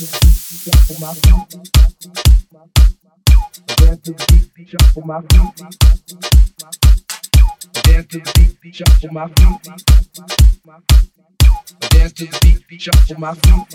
shuffle 0.00 0.96
my 0.98 1.12
feet. 1.12 1.50
Dance 3.76 4.00
to 4.00 4.12
the 4.12 4.50
beat, 4.56 4.68
shuffle 4.68 5.02
my 5.04 5.20
feet. 5.20 5.54
Dance 7.84 8.06
to 8.06 8.18
the 8.18 8.32
beat, 8.62 8.74
shuffle 8.74 9.12
my 9.12 9.26
feet. 9.28 9.62
Dance 11.90 12.12
to 12.14 12.24
the 12.24 12.38
beat, 12.68 12.80
shuffle 12.80 13.18
my 13.18 13.34
feet. 13.34 13.68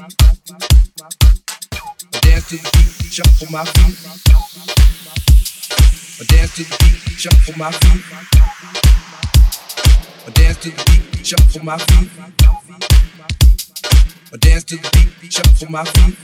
Dance 2.21 2.49
to 2.49 2.55
the 2.57 2.69
beat, 2.73 3.13
shuffle 3.13 3.51
my 3.51 3.65
feet. 3.65 3.95
Dance 6.27 6.55
to 6.55 6.63
the 6.63 6.77
beat, 6.81 7.19
shuffle 7.19 7.57
my 7.57 7.71
feet. 7.71 8.03
Dance 10.33 10.57
to 10.57 10.69
the 10.71 10.83
beat, 10.87 11.25
shuffle 11.25 11.63
my 11.63 11.77
feet. 11.77 12.09
I 14.33 14.37
dance 14.37 14.63
to 14.65 14.75
the 14.77 14.89
beat, 15.21 15.33
shuffle 15.33 15.71
my 15.71 15.83
feet. 15.85 16.17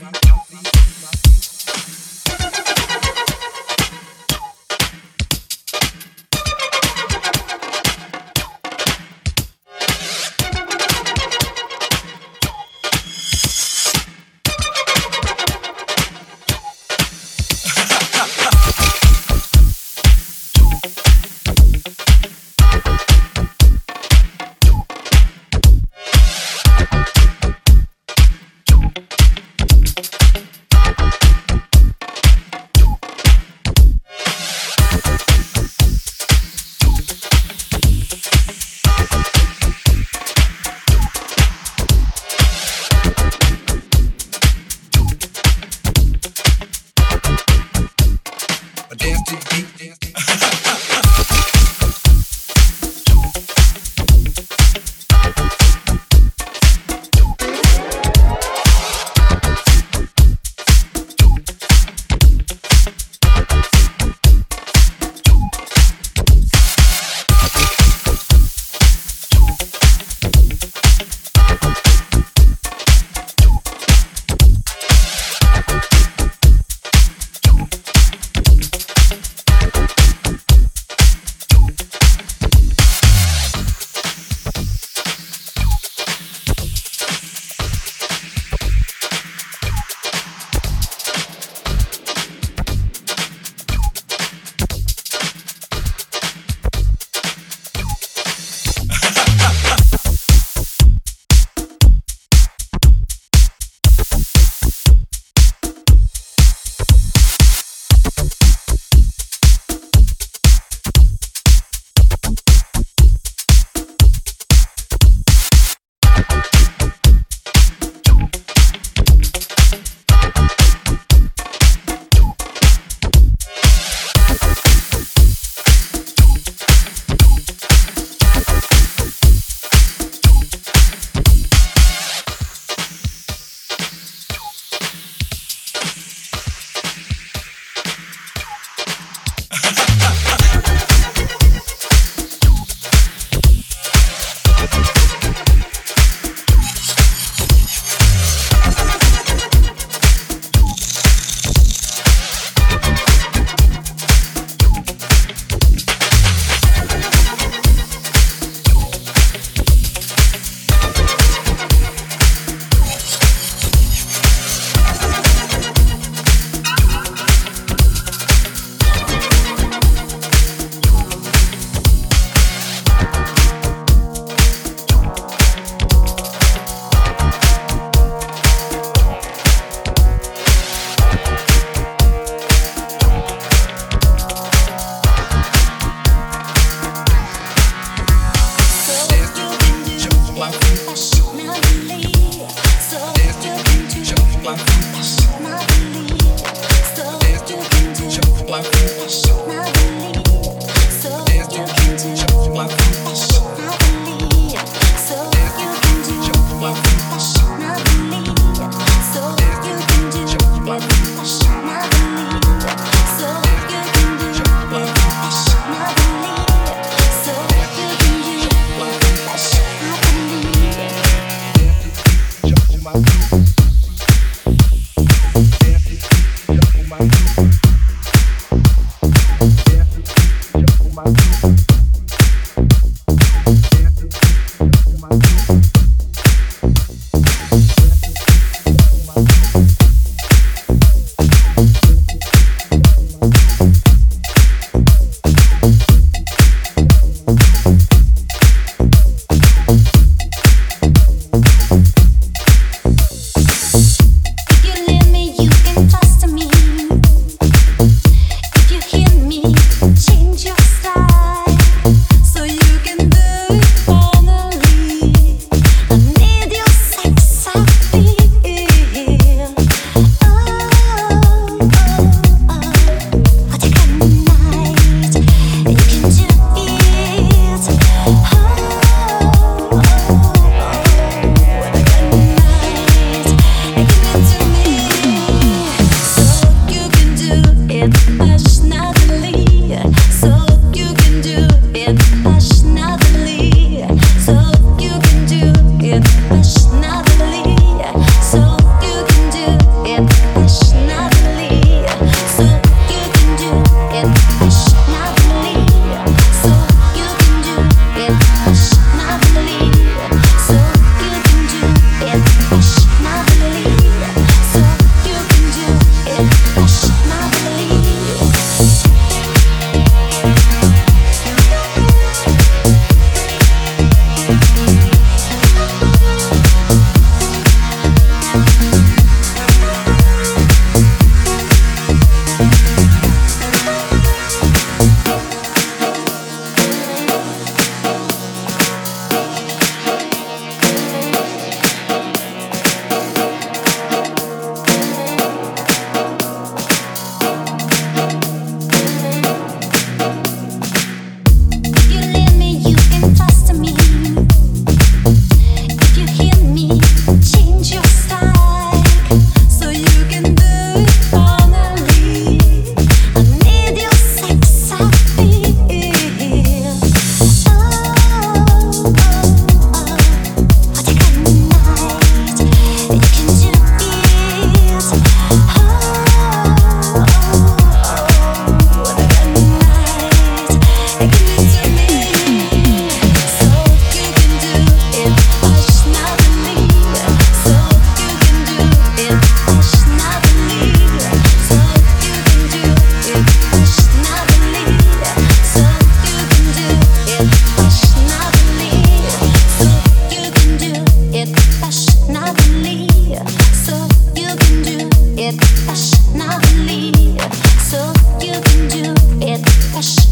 Hush, 405.66 405.92
now 406.14 406.38
believe. 406.40 407.20
so 407.60 407.92
you 408.20 408.40
can 408.42 408.68
do 408.68 408.94
it. 409.20 409.40
Hush. 409.74 410.11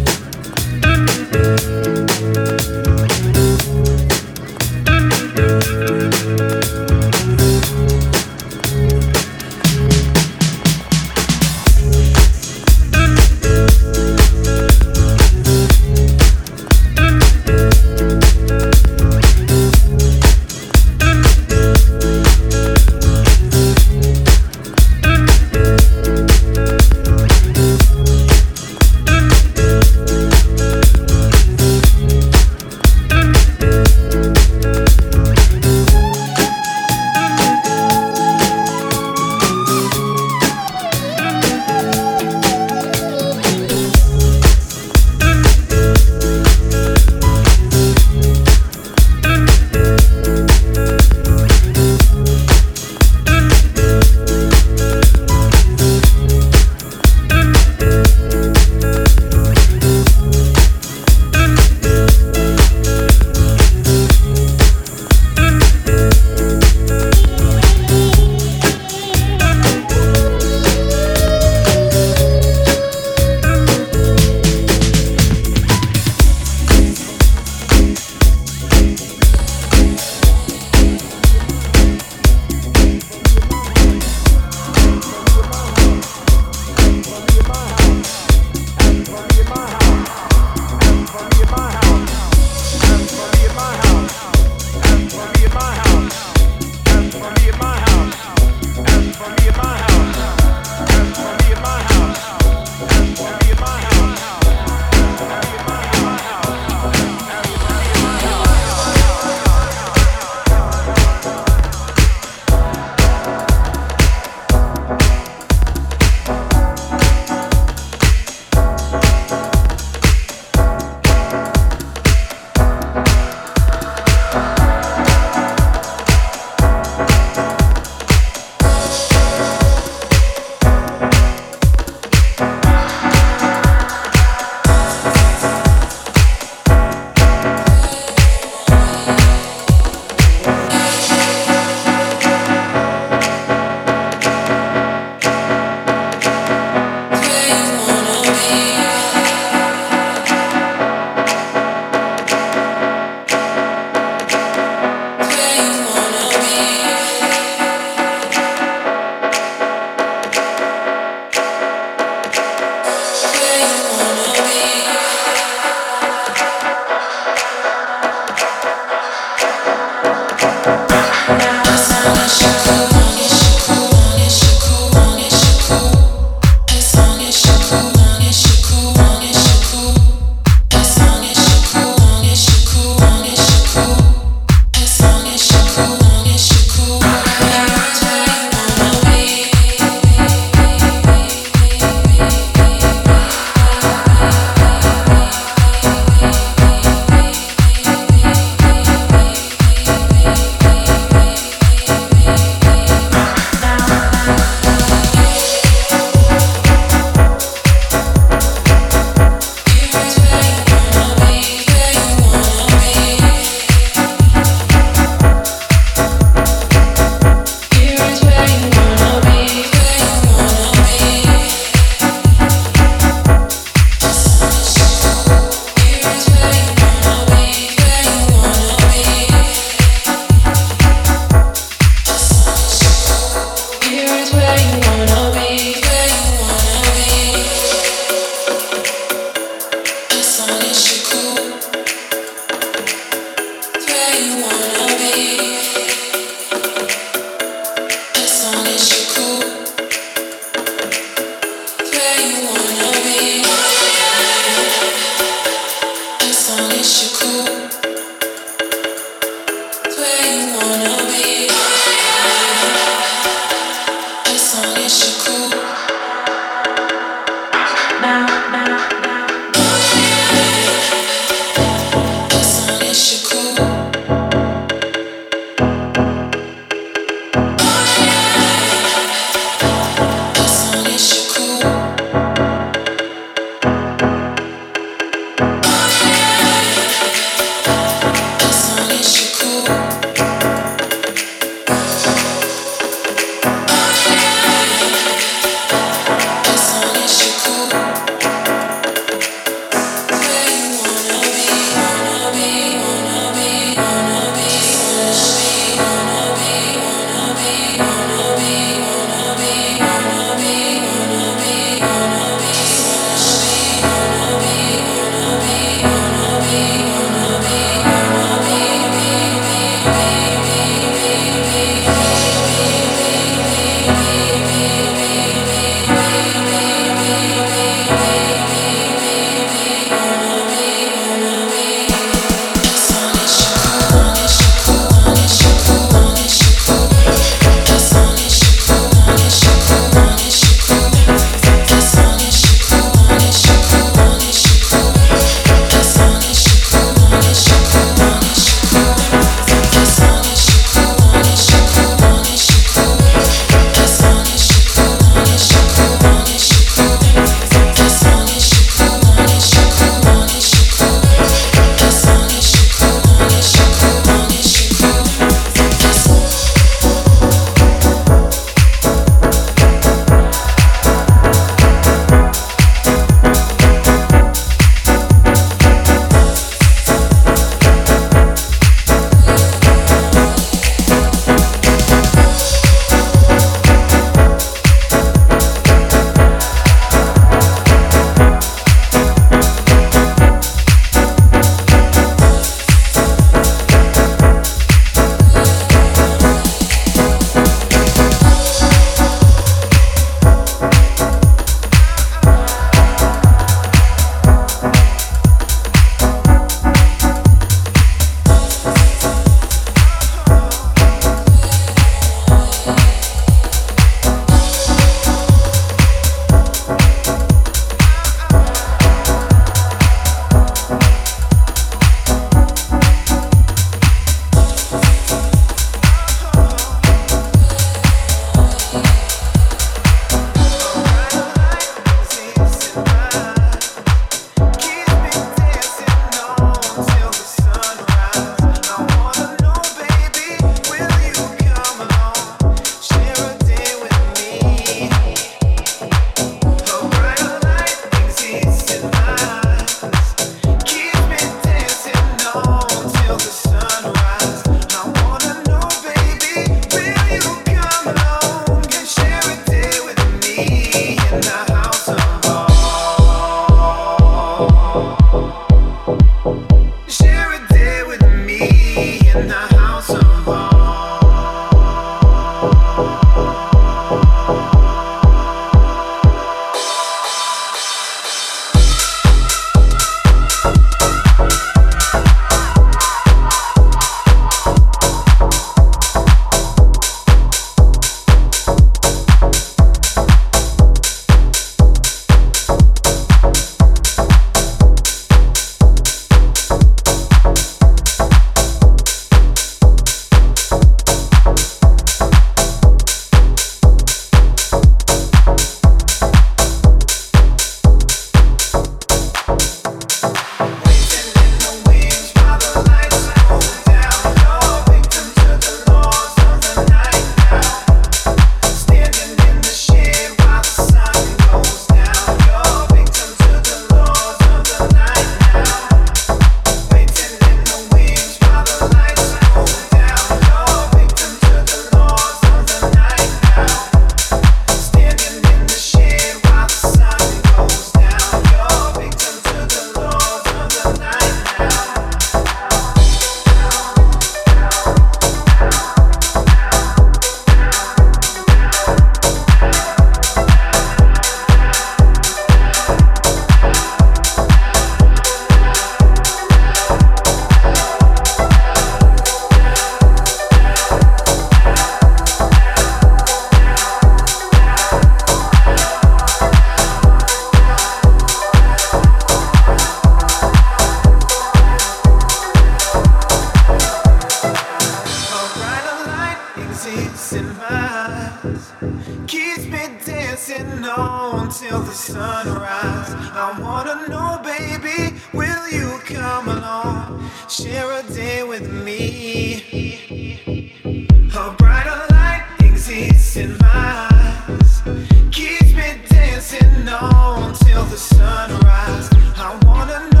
Keeps 595.11 595.53
me 595.53 595.81
dancing 595.89 596.69
on 596.69 597.33
till 597.33 597.63
the 597.65 597.77
sunrise. 597.77 598.89
I 599.17 599.37
wanna 599.43 599.89
know. 599.93 600.00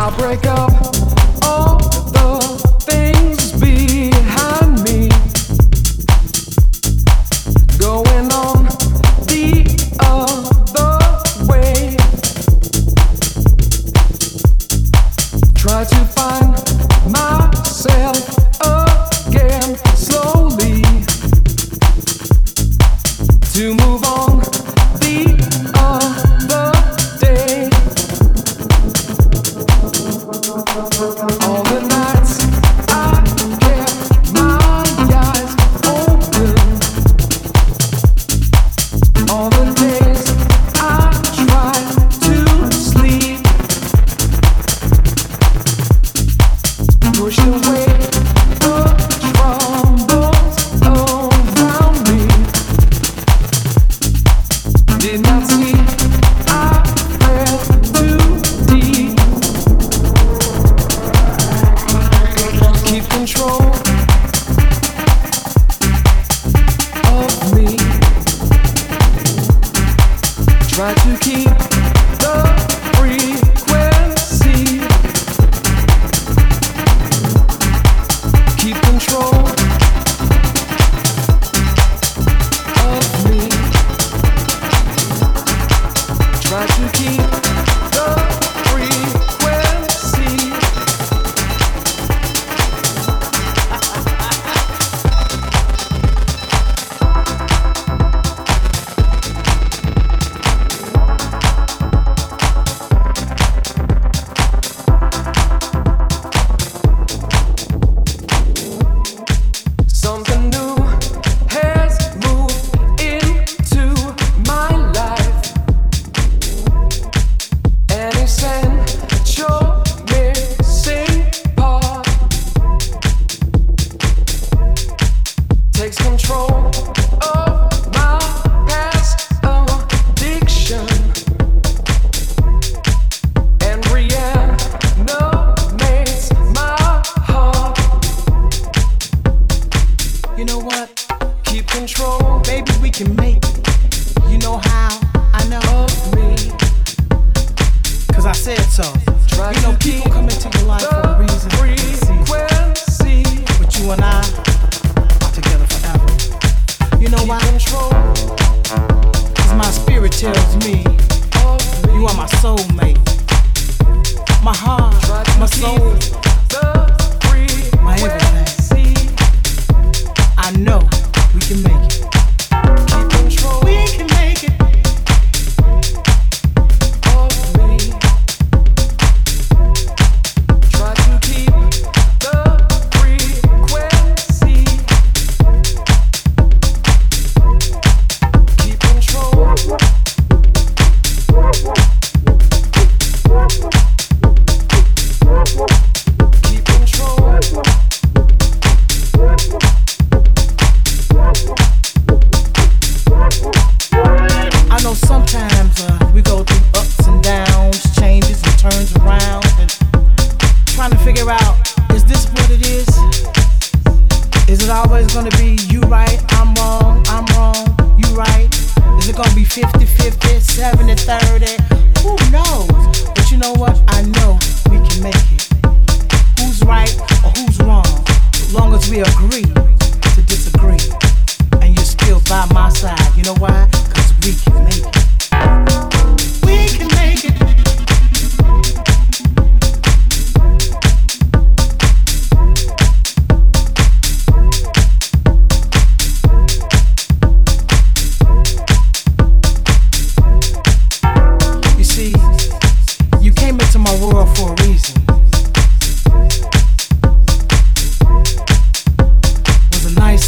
I'll 0.00 0.16
break 0.16 0.46
up. 0.46 0.97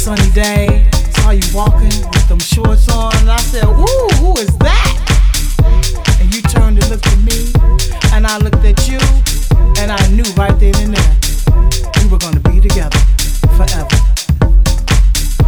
sunny 0.01 0.31
day. 0.31 0.89
Saw 1.11 1.29
you 1.29 1.45
walking 1.53 1.93
with 2.09 2.27
them 2.27 2.39
shorts 2.39 2.89
on, 2.89 3.15
and 3.17 3.29
I 3.29 3.37
said, 3.37 3.65
Ooh, 3.65 4.07
who 4.17 4.33
is 4.39 4.49
that? 4.57 4.97
And 6.19 6.33
you 6.33 6.41
turned 6.41 6.79
and 6.79 6.89
looked 6.89 7.05
at 7.05 7.19
me, 7.19 7.53
and 8.11 8.25
I 8.25 8.39
looked 8.39 8.65
at 8.65 8.87
you, 8.89 8.97
and 9.77 9.91
I 9.91 10.01
knew 10.09 10.25
right 10.33 10.57
then 10.57 10.73
and 10.81 10.95
there 10.95 11.13
we 12.01 12.09
were 12.09 12.17
gonna 12.17 12.39
be 12.39 12.59
together 12.59 12.97
forever. 13.53 13.97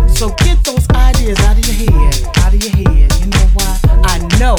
So 0.08 0.30
get 0.46 0.64
those 0.64 0.88
ideas 0.92 1.40
out 1.50 1.58
of 1.58 1.66
your 1.66 1.90
head, 1.90 2.14
out 2.38 2.54
of 2.54 2.62
your 2.62 2.76
head. 2.78 3.10
You 3.22 3.28
know 3.34 3.48
why? 3.58 3.80
I 4.06 4.20
know 4.38 4.58